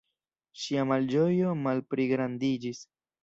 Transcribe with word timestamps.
Ŝia 0.61 0.85
malĝojo 0.91 1.53
malpligrandiĝis. 1.65 2.81